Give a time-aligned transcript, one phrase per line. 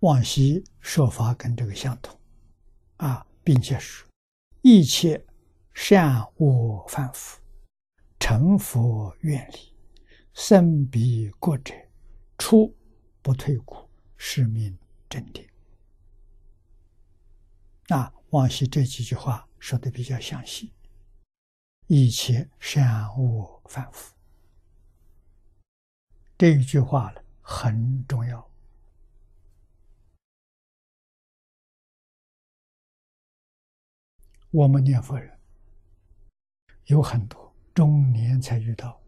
[0.00, 2.18] 往昔说法跟这个相同，
[2.98, 4.04] 啊，并且是
[4.62, 5.24] 一切
[5.72, 7.40] 善恶凡夫，
[8.18, 9.74] 成佛愿力，
[10.34, 11.74] 生彼国者，
[12.36, 12.76] 出
[13.22, 14.76] 不退故，是名
[15.08, 15.46] 正定。
[17.88, 20.72] 那，往昔这几句话说的比较详细，
[21.86, 24.14] 一切善恶凡夫，
[26.36, 28.46] 这一句话呢很重要。
[34.50, 35.38] 我们念佛人
[36.86, 39.00] 有很多中年才遇到，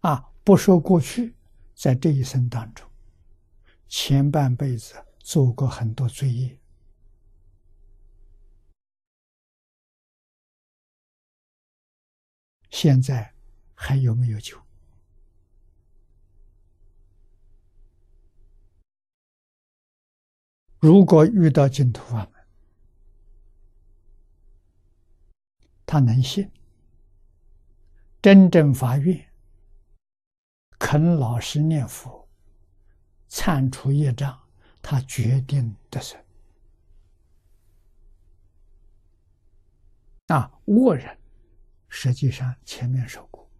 [0.00, 1.34] 啊，不说过去，
[1.74, 2.90] 在这一生当中，
[3.86, 6.58] 前半辈子做过很多罪业，
[12.70, 13.32] 现在
[13.74, 14.60] 还有没有救？
[20.84, 22.44] 如果遇到净土法门，
[25.86, 26.52] 他能信，
[28.20, 29.32] 真正发愿，
[30.78, 32.28] 肯老实念佛，
[33.30, 34.38] 忏除业障，
[34.82, 36.22] 他决定得生。
[40.26, 41.18] 啊，恶人
[41.88, 43.50] 实际上前面说过，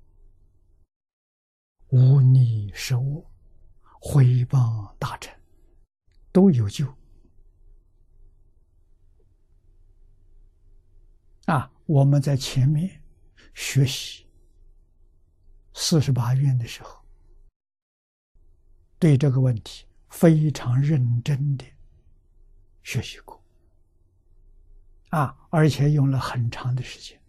[1.89, 3.25] 无逆是恶，
[3.99, 5.35] 毁谤大臣
[6.31, 6.95] 都有救。
[11.87, 13.03] 我们在前面
[13.53, 14.27] 学习
[15.75, 17.05] 四十八愿的时候，
[18.99, 21.65] 对这个问题非常认真的
[22.83, 23.43] 学习过，
[25.11, 27.21] 啊，而且用了很长的时间，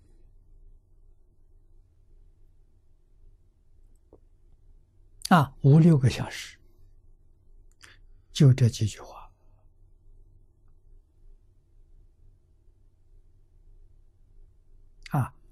[5.30, 6.58] 啊，五六个小时，
[8.32, 9.25] 就这几句话。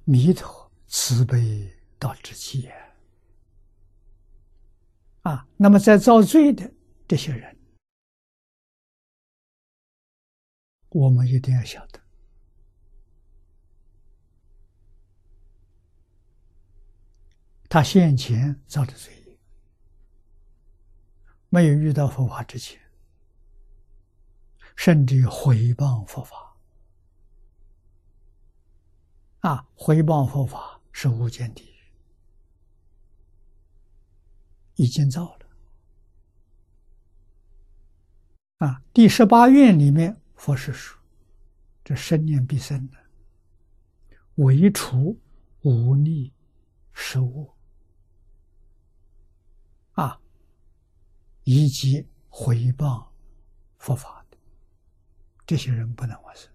[0.05, 2.69] 弥陀慈悲到至极
[5.21, 5.47] 啊！
[5.55, 6.69] 那么在造罪的
[7.07, 7.57] 这些人，
[10.89, 12.01] 我们一定要晓得，
[17.69, 19.39] 他先前造的罪业，
[21.47, 22.77] 没有遇到佛法之前，
[24.75, 26.52] 甚至于毁谤佛法。
[29.43, 31.75] 啊，回报佛法是无间地狱，
[34.75, 35.45] 已经造了。
[38.59, 40.97] 啊，第十八愿里面，佛是说
[41.83, 42.97] ：“这生念必生的，
[44.35, 45.19] 唯除
[45.63, 46.31] 无逆
[46.93, 47.53] 失物，
[49.91, 50.21] 啊，
[51.43, 53.13] 以及回报
[53.77, 54.37] 佛法的
[55.45, 56.49] 这些人不能往生。”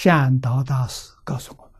[0.00, 1.72] 善导大师告诉我们：“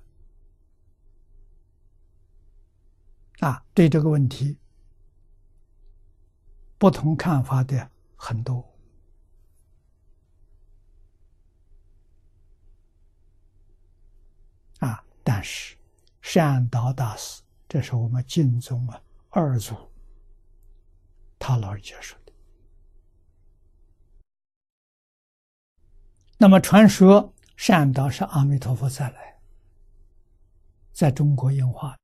[3.48, 4.58] 啊，对这个问题，
[6.78, 8.76] 不同看法的很多。
[14.80, 15.76] 啊，但是
[16.20, 19.00] 善导大师，这是我们敬宗啊
[19.30, 19.76] 二祖
[21.38, 22.32] 他老人家说的。
[26.36, 29.36] 那么传说。”善导是阿弥陀佛再来，
[30.92, 31.98] 在中国应化。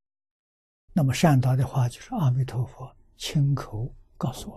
[0.92, 4.56] 那么善导的话就是阿弥陀佛亲口告诉我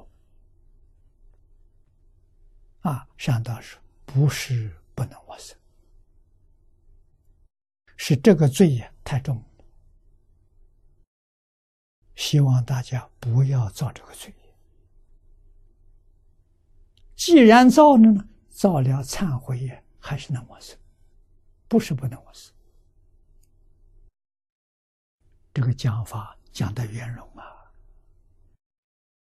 [2.81, 5.55] 们：啊，善导是不是不能往生，
[7.95, 9.39] 是这个罪业太重，
[12.15, 14.33] 希望大家不要造这个罪。
[17.15, 20.75] 既然造了呢，造了忏悔业还是能往生。
[21.67, 22.51] 不是不能忘事，
[25.53, 27.56] 这个讲法讲的圆融啊。